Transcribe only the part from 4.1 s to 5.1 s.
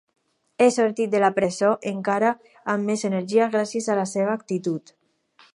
seva actitud.